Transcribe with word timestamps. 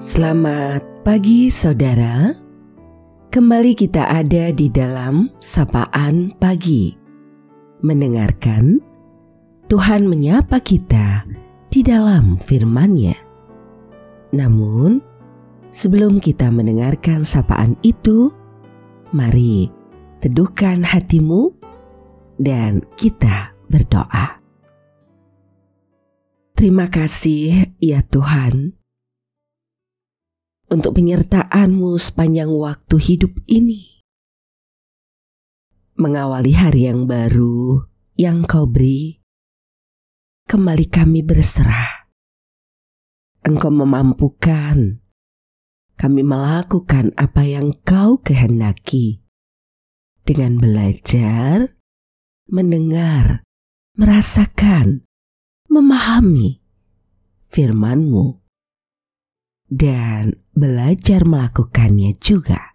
Selamat 0.00 0.80
pagi 1.04 1.52
saudara. 1.52 2.32
Kembali 3.28 3.76
kita 3.76 4.08
ada 4.08 4.48
di 4.48 4.72
dalam 4.72 5.28
sapaan 5.44 6.32
pagi. 6.40 6.96
Mendengarkan 7.84 8.80
Tuhan 9.68 10.08
menyapa 10.08 10.56
kita 10.64 11.28
di 11.68 11.84
dalam 11.84 12.40
firman-Nya. 12.40 13.12
Namun, 14.32 15.04
sebelum 15.68 16.16
kita 16.16 16.48
mendengarkan 16.48 17.20
sapaan 17.20 17.76
itu, 17.84 18.32
mari 19.12 19.68
teduhkan 20.24 20.80
hatimu 20.80 21.52
dan 22.40 22.88
kita 22.96 23.52
berdoa. 23.68 24.40
Terima 26.56 26.88
kasih 26.88 27.68
ya 27.84 28.00
Tuhan 28.00 28.79
untuk 30.70 31.02
penyertaanmu 31.02 31.98
sepanjang 31.98 32.48
waktu 32.54 32.96
hidup 32.96 33.34
ini. 33.50 34.06
Mengawali 35.98 36.54
hari 36.54 36.86
yang 36.86 37.04
baru 37.10 37.84
yang 38.14 38.46
kau 38.46 38.64
beri, 38.64 39.20
kembali 40.46 40.86
kami 40.88 41.20
berserah. 41.26 42.08
Engkau 43.44 43.74
memampukan 43.74 45.02
kami 46.00 46.22
melakukan 46.24 47.12
apa 47.18 47.44
yang 47.44 47.76
kau 47.84 48.16
kehendaki 48.16 49.20
dengan 50.24 50.56
belajar, 50.56 51.76
mendengar, 52.48 53.44
merasakan, 53.98 55.04
memahami 55.68 56.64
firman-Mu 57.52 58.40
dan 59.70 60.34
belajar 60.50 61.22
melakukannya 61.22 62.18
juga 62.18 62.74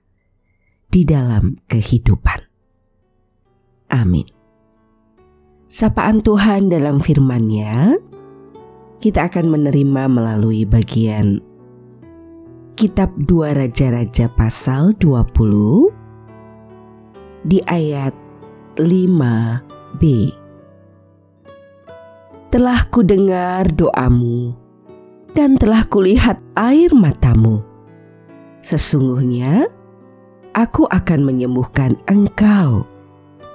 di 0.87 1.03
dalam 1.03 1.59
kehidupan. 1.67 2.39
Amin. 3.91 4.25
Sapaan 5.67 6.23
Tuhan 6.23 6.71
dalam 6.71 7.03
firman-Nya 7.03 7.99
kita 9.03 9.27
akan 9.27 9.59
menerima 9.59 10.07
melalui 10.07 10.63
bagian 10.63 11.43
Kitab 12.79 13.11
Dua 13.27 13.51
Raja-Raja 13.51 14.31
pasal 14.31 14.95
20 14.99 15.91
di 17.43 17.59
ayat 17.67 18.15
5b. 18.79 20.01
Telah 22.51 22.79
kudengar 22.87 23.67
doamu 23.75 24.64
dan 25.35 25.59
telah 25.59 25.83
kulihat 25.91 26.39
air 26.55 26.89
matamu. 26.95 27.59
Sesungguhnya 28.63 29.67
aku 30.55 30.87
akan 30.87 31.27
menyembuhkan 31.27 31.99
engkau 32.07 32.87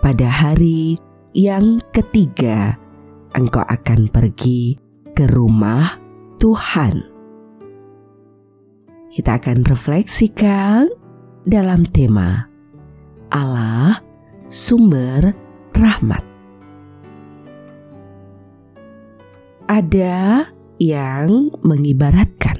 pada 0.05 0.29
hari 0.29 1.01
yang 1.33 1.81
ketiga. 1.91 2.77
Engkau 3.33 3.65
akan 3.65 4.07
pergi 4.13 4.77
ke 5.17 5.25
rumah 5.33 5.97
Tuhan. 6.39 7.03
Kita 9.11 9.43
akan 9.43 9.67
refleksikan 9.67 10.87
dalam 11.49 11.83
tema 11.89 12.47
Allah 13.35 13.99
sumber 14.47 15.35
rahmat. 15.75 16.23
Ada 19.71 20.51
yang 20.81 21.53
mengibaratkan 21.61 22.57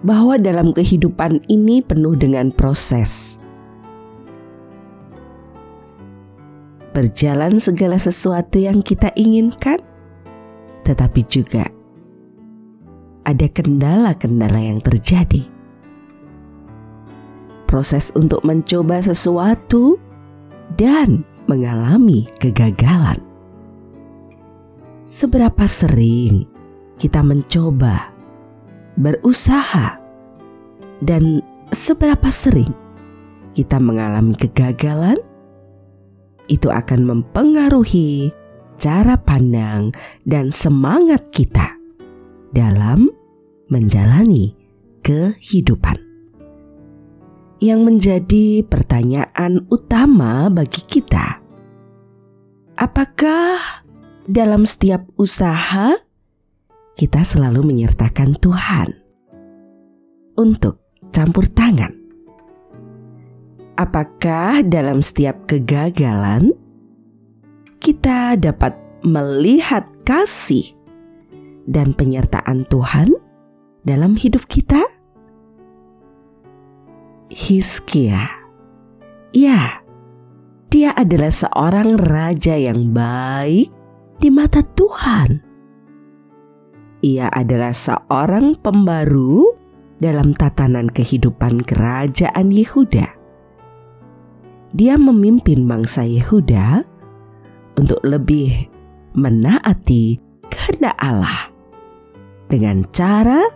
bahwa 0.00 0.40
dalam 0.40 0.72
kehidupan 0.72 1.44
ini 1.52 1.84
penuh 1.84 2.16
dengan 2.16 2.48
proses. 2.48 3.36
Berjalan 6.96 7.62
segala 7.62 8.00
sesuatu 8.00 8.58
yang 8.58 8.82
kita 8.82 9.12
inginkan, 9.14 9.78
tetapi 10.82 11.22
juga 11.28 11.68
ada 13.28 13.46
kendala-kendala 13.52 14.58
yang 14.58 14.80
terjadi. 14.80 15.44
Proses 17.68 18.08
untuk 18.16 18.40
mencoba 18.48 19.04
sesuatu 19.04 20.00
dan 20.80 21.22
mengalami 21.44 22.24
kegagalan. 22.40 23.20
Seberapa 25.04 25.68
sering 25.68 26.57
kita 26.98 27.22
mencoba, 27.22 28.10
berusaha, 28.98 30.02
dan 30.98 31.40
seberapa 31.70 32.26
sering 32.28 32.74
kita 33.54 33.78
mengalami 33.78 34.34
kegagalan, 34.34 35.18
itu 36.50 36.66
akan 36.70 37.06
mempengaruhi 37.06 38.34
cara 38.78 39.18
pandang 39.18 39.94
dan 40.26 40.50
semangat 40.50 41.26
kita 41.30 41.74
dalam 42.50 43.10
menjalani 43.68 44.54
kehidupan. 45.02 45.98
Yang 47.58 47.80
menjadi 47.82 48.46
pertanyaan 48.62 49.66
utama 49.66 50.46
bagi 50.46 50.78
kita, 50.86 51.42
apakah 52.78 53.58
dalam 54.30 54.62
setiap 54.62 55.02
usaha 55.18 55.98
kita 56.98 57.22
selalu 57.22 57.62
menyertakan 57.62 58.34
Tuhan 58.42 58.90
untuk 60.34 60.82
campur 61.14 61.46
tangan. 61.46 61.94
Apakah 63.78 64.66
dalam 64.66 64.98
setiap 64.98 65.46
kegagalan 65.46 66.50
kita 67.78 68.34
dapat 68.34 68.74
melihat 69.06 69.86
kasih 70.02 70.74
dan 71.70 71.94
penyertaan 71.94 72.66
Tuhan 72.66 73.14
dalam 73.86 74.18
hidup 74.18 74.42
kita? 74.50 74.82
Hiskia, 77.30 78.26
ya, 79.30 79.86
dia 80.66 80.90
adalah 80.98 81.30
seorang 81.30 81.94
raja 81.94 82.58
yang 82.58 82.90
baik 82.90 83.70
di 84.18 84.28
mata 84.34 84.66
Tuhan 84.66 85.47
ia 87.04 87.30
adalah 87.30 87.70
seorang 87.70 88.58
pembaru 88.58 89.54
dalam 89.98 90.34
tatanan 90.34 90.90
kehidupan 90.90 91.62
kerajaan 91.62 92.50
Yehuda. 92.50 93.06
Dia 94.74 94.94
memimpin 95.00 95.66
bangsa 95.66 96.04
Yehuda 96.04 96.82
untuk 97.78 98.02
lebih 98.02 98.68
menaati 99.14 100.18
kehendak 100.50 100.94
Allah 100.98 101.50
dengan 102.50 102.84
cara 102.90 103.46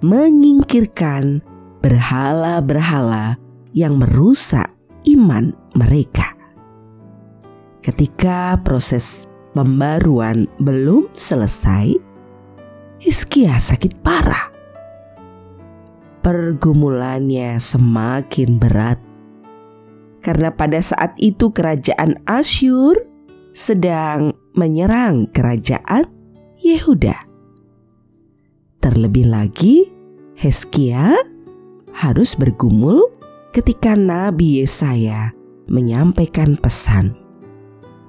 menyingkirkan 0.00 1.42
berhala-berhala 1.82 3.38
yang 3.76 4.00
merusak 4.00 4.72
iman 5.06 5.52
mereka. 5.76 6.34
Ketika 7.84 8.58
proses 8.66 9.30
pembaruan 9.54 10.50
belum 10.58 11.06
selesai, 11.14 12.05
Hizkia 13.06 13.54
sakit 13.62 14.02
parah. 14.02 14.50
Pergumulannya 16.26 17.54
semakin 17.54 18.58
berat 18.58 18.98
karena 20.18 20.50
pada 20.50 20.82
saat 20.82 21.14
itu 21.22 21.54
kerajaan 21.54 22.18
Asyur 22.26 22.98
sedang 23.54 24.34
menyerang 24.58 25.30
kerajaan 25.30 26.10
Yehuda. 26.58 27.14
Terlebih 28.82 29.30
lagi, 29.30 29.86
Heskia 30.34 31.14
harus 31.94 32.34
bergumul 32.34 33.06
ketika 33.54 33.94
Nabi 33.94 34.66
Yesaya 34.66 35.30
menyampaikan 35.70 36.58
pesan 36.58 37.14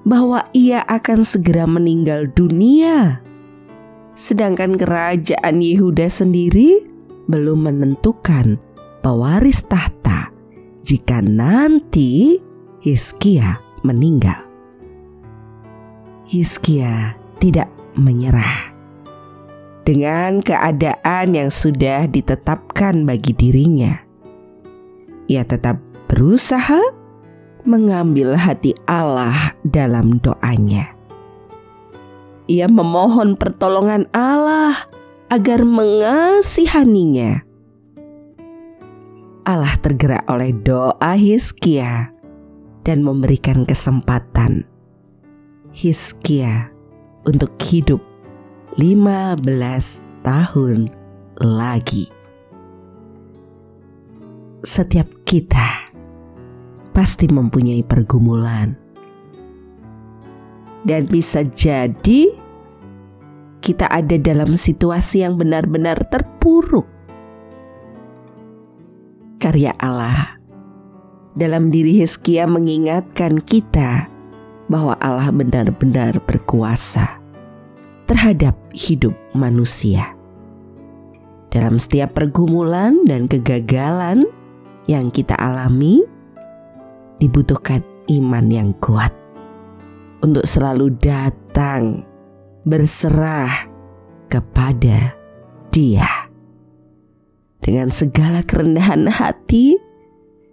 bahwa 0.02 0.42
ia 0.50 0.82
akan 0.90 1.22
segera 1.22 1.70
meninggal 1.70 2.26
dunia 2.34 3.27
sedangkan 4.18 4.74
kerajaan 4.74 5.62
Yehuda 5.62 6.10
sendiri 6.10 6.82
belum 7.30 7.70
menentukan 7.70 8.58
pewaris 8.98 9.62
tahta 9.62 10.34
jika 10.82 11.22
nanti 11.22 12.42
Hizkia 12.82 13.62
meninggal. 13.86 14.42
Hizkia 16.26 17.14
tidak 17.38 17.70
menyerah 17.94 18.74
dengan 19.86 20.42
keadaan 20.42 21.38
yang 21.38 21.50
sudah 21.54 22.10
ditetapkan 22.10 23.06
bagi 23.06 23.32
dirinya. 23.38 24.02
Ia 25.30 25.46
tetap 25.46 25.78
berusaha 26.10 26.82
mengambil 27.62 28.34
hati 28.34 28.74
Allah 28.88 29.54
dalam 29.62 30.18
doanya 30.18 30.97
ia 32.48 32.64
memohon 32.66 33.36
pertolongan 33.36 34.08
Allah 34.16 34.88
agar 35.28 35.68
mengasihaninya 35.68 37.44
Allah 39.44 39.76
tergerak 39.80 40.24
oleh 40.28 40.56
doa 40.56 41.12
Hizkia 41.16 42.12
dan 42.84 43.04
memberikan 43.04 43.68
kesempatan 43.68 44.64
Hizkia 45.72 46.72
untuk 47.28 47.52
hidup 47.60 48.00
15 48.80 49.44
tahun 50.24 50.88
lagi. 51.40 52.08
Setiap 54.64 55.06
kita 55.28 55.92
pasti 56.96 57.30
mempunyai 57.30 57.84
pergumulan. 57.84 58.87
Dan 60.88 61.04
bisa 61.04 61.44
jadi 61.44 62.32
kita 63.60 63.84
ada 63.92 64.16
dalam 64.16 64.56
situasi 64.56 65.20
yang 65.20 65.36
benar-benar 65.36 66.00
terpuruk. 66.08 66.88
Karya 69.36 69.76
Allah 69.76 70.40
dalam 71.36 71.68
diri 71.70 72.00
Hizkia 72.00 72.48
mengingatkan 72.48 73.38
kita 73.38 74.08
bahwa 74.66 74.96
Allah 74.98 75.30
benar-benar 75.30 76.18
berkuasa 76.24 77.20
terhadap 78.08 78.56
hidup 78.72 79.12
manusia. 79.36 80.16
Dalam 81.52 81.76
setiap 81.76 82.16
pergumulan 82.16 83.04
dan 83.04 83.28
kegagalan 83.28 84.24
yang 84.88 85.12
kita 85.12 85.36
alami, 85.36 86.04
dibutuhkan 87.20 87.84
iman 88.08 88.46
yang 88.48 88.72
kuat 88.80 89.17
untuk 90.22 90.44
selalu 90.44 90.94
datang 90.98 92.02
berserah 92.66 93.68
kepada 94.28 95.14
Dia. 95.72 96.08
Dengan 97.58 97.92
segala 97.92 98.40
kerendahan 98.40 99.10
hati, 99.10 99.76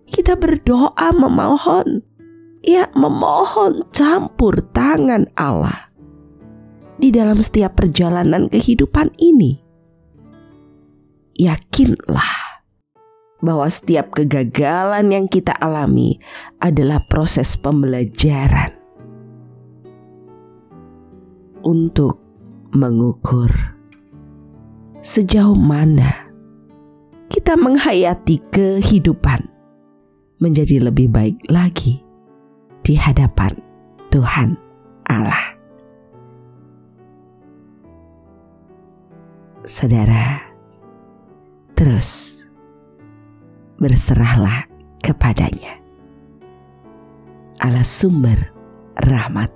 kita 0.10 0.36
berdoa 0.36 1.14
memohon 1.16 2.04
ya 2.66 2.90
memohon 2.98 3.86
campur 3.94 4.58
tangan 4.74 5.30
Allah 5.38 5.94
di 6.98 7.14
dalam 7.14 7.38
setiap 7.40 7.78
perjalanan 7.78 8.50
kehidupan 8.50 9.14
ini. 9.22 9.62
Yakinlah 11.36 12.64
bahwa 13.44 13.68
setiap 13.68 14.16
kegagalan 14.16 15.12
yang 15.12 15.26
kita 15.28 15.52
alami 15.52 16.18
adalah 16.64 17.04
proses 17.12 17.60
pembelajaran 17.60 18.85
untuk 21.66 22.22
mengukur 22.78 23.50
sejauh 25.02 25.58
mana 25.58 26.30
kita 27.26 27.58
menghayati 27.58 28.38
kehidupan 28.54 29.50
menjadi 30.38 30.78
lebih 30.78 31.10
baik 31.10 31.42
lagi 31.50 32.06
di 32.86 32.94
hadapan 32.94 33.58
Tuhan 34.14 34.54
Allah. 35.10 35.58
Saudara, 39.66 40.46
terus 41.74 42.46
berserahlah 43.82 44.70
kepadanya. 45.02 45.82
Allah 47.58 47.82
sumber 47.82 48.54
rahmat 49.02 49.50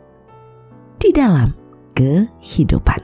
di 0.97 1.13
dalam 1.13 1.58
kehidupan. 1.99 3.03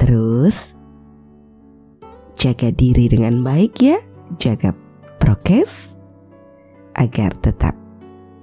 Terus 0.00 0.72
jaga 2.40 2.72
diri 2.72 3.12
dengan 3.12 3.44
baik 3.44 3.76
ya, 3.76 4.00
jaga 4.40 4.72
prokes 5.20 6.00
agar 6.96 7.36
tetap 7.44 7.76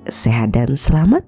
sehat 0.05 0.53
dan 0.53 0.77
selamat. 0.77 1.25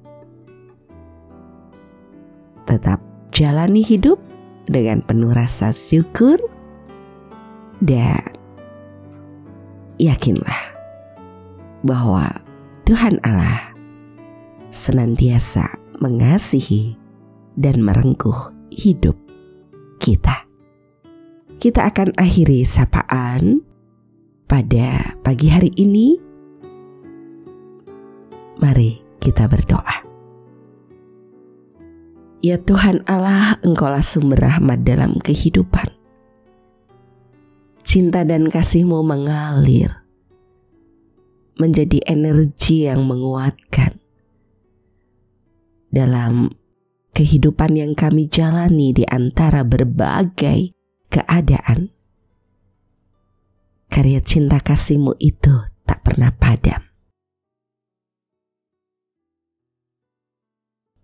Tetap 2.70 3.02
jalani 3.34 3.82
hidup 3.82 4.22
dengan 4.70 5.02
penuh 5.02 5.34
rasa 5.34 5.74
syukur 5.74 6.38
dan 7.82 8.22
yakinlah 9.98 10.78
bahwa 11.82 12.30
Tuhan 12.86 13.18
Allah 13.26 13.74
senantiasa 14.70 15.80
mengasihi 15.98 17.07
dan 17.58 17.82
merengkuh 17.82 18.54
hidup 18.70 19.18
kita. 19.98 20.46
Kita 21.58 21.90
akan 21.90 22.14
akhiri 22.14 22.62
sapaan 22.62 23.66
pada 24.46 25.18
pagi 25.26 25.50
hari 25.50 25.74
ini 25.74 26.28
Mari 28.58 28.98
kita 29.22 29.46
berdoa. 29.46 30.02
Ya 32.42 32.58
Tuhan 32.58 33.06
Allah, 33.06 33.62
Engkaulah 33.62 34.02
sumber 34.02 34.42
rahmat 34.42 34.82
dalam 34.82 35.22
kehidupan. 35.22 35.94
Cinta 37.86 38.26
dan 38.26 38.50
kasih-Mu 38.50 39.06
mengalir 39.06 39.94
menjadi 41.58 42.02
energi 42.10 42.90
yang 42.90 43.06
menguatkan 43.06 44.02
dalam 45.94 46.54
kehidupan 47.18 47.74
yang 47.74 47.98
kami 47.98 48.30
jalani 48.30 48.94
di 48.94 49.02
antara 49.10 49.66
berbagai 49.66 50.78
keadaan. 51.10 51.90
Karya 53.90 54.22
cinta 54.22 54.62
kasih-Mu 54.62 55.18
itu 55.18 55.66
tak 55.82 56.06
pernah 56.06 56.30
padam. 56.30 56.86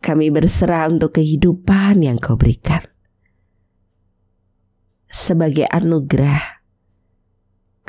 Kami 0.04 0.30
berserah 0.30 0.86
untuk 0.94 1.18
kehidupan 1.18 2.06
yang 2.06 2.22
kau 2.22 2.38
berikan. 2.38 2.86
Sebagai 5.10 5.66
anugerah, 5.66 6.62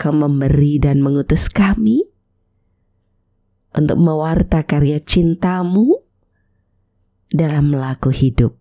kau 0.00 0.14
memberi 0.16 0.80
dan 0.80 1.04
mengutus 1.04 1.52
kami 1.52 2.00
untuk 3.74 3.98
mewarta 4.00 4.62
karya 4.64 5.02
cintamu 5.02 6.03
dalam 7.34 7.74
laku 7.74 8.14
hidup, 8.14 8.54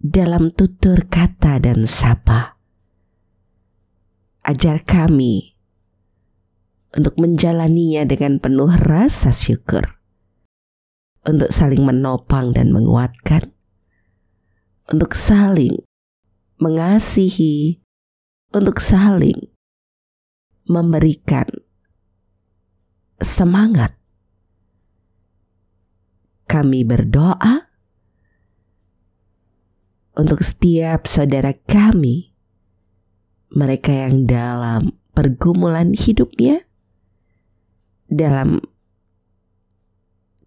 dalam 0.00 0.48
tutur 0.48 1.04
kata 1.12 1.60
dan 1.60 1.84
sapa. 1.84 2.56
Ajar 4.40 4.80
kami 4.80 5.60
untuk 6.96 7.20
menjalaninya 7.20 8.08
dengan 8.08 8.40
penuh 8.40 8.72
rasa 8.80 9.28
syukur 9.28 10.02
untuk 11.22 11.54
saling 11.54 11.84
menopang 11.86 12.50
dan 12.50 12.74
menguatkan, 12.74 13.54
untuk 14.90 15.14
saling 15.14 15.84
mengasihi, 16.58 17.78
untuk 18.50 18.82
saling 18.82 19.52
memberikan 20.66 21.46
semangat. 23.22 24.01
Kami 26.52 26.84
berdoa 26.84 27.72
untuk 30.12 30.44
setiap 30.44 31.08
saudara 31.08 31.56
kami, 31.56 32.36
mereka 33.56 33.88
yang 33.88 34.28
dalam 34.28 35.00
pergumulan 35.16 35.96
hidupnya, 35.96 36.68
dalam 38.12 38.60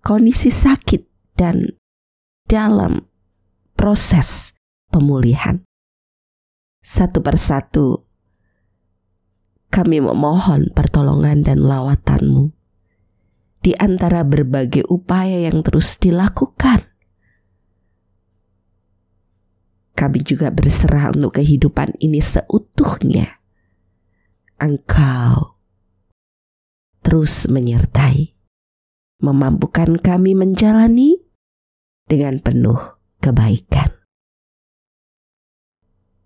kondisi 0.05 0.53
sakit 0.53 1.09
dan 1.33 1.73
dalam 2.45 3.09
proses 3.73 4.53
pemulihan. 4.93 5.65
Satu 6.85 7.17
persatu 7.25 8.05
kami 9.73 9.99
memohon 9.99 10.69
pertolongan 10.71 11.41
dan 11.41 11.65
lawatanmu 11.65 12.54
di 13.65 13.73
antara 13.73 14.21
berbagai 14.21 14.85
upaya 14.85 15.49
yang 15.49 15.65
terus 15.65 15.97
dilakukan. 15.97 16.85
Kami 19.97 20.19
juga 20.21 20.53
berserah 20.53 21.09
untuk 21.09 21.41
kehidupan 21.41 21.97
ini 21.97 22.21
seutuhnya. 22.21 23.41
Engkau 24.61 25.57
terus 27.01 27.49
menyertai 27.49 28.37
memampukan 29.21 29.97
kami 29.97 30.37
menjalani 30.37 31.17
dengan 32.05 32.37
penuh 32.37 32.77
kebaikan. 33.17 33.89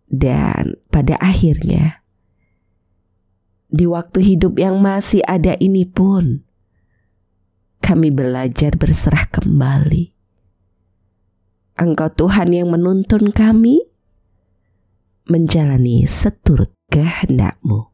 Dan 0.09 0.75
pada 0.89 1.15
akhirnya, 1.21 2.03
di 3.69 3.85
waktu 3.85 4.25
hidup 4.25 4.57
yang 4.57 4.81
masih 4.81 5.21
ada 5.29 5.53
ini 5.61 5.85
pun, 5.85 6.48
kami 7.89 8.13
belajar 8.13 8.77
berserah 8.77 9.25
kembali. 9.33 10.13
Engkau 11.73 12.13
Tuhan 12.13 12.53
yang 12.53 12.69
menuntun 12.69 13.33
kami 13.33 13.81
menjalani 15.25 16.05
seturut 16.05 16.69
kehendakmu. 16.93 17.89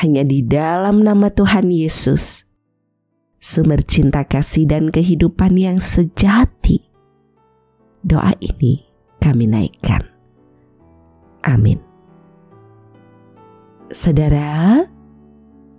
hanya 0.00 0.24
di 0.24 0.40
dalam 0.40 1.04
nama 1.04 1.28
Tuhan 1.28 1.68
Yesus, 1.68 2.48
sumber 3.36 3.84
cinta 3.84 4.24
kasih 4.24 4.64
dan 4.64 4.88
kehidupan 4.88 5.60
yang 5.60 5.76
sejati. 5.76 6.80
Doa 8.00 8.32
ini 8.40 8.88
kami 9.20 9.44
naikkan. 9.44 10.08
Amin. 11.44 11.76
Saudara, 13.92 14.88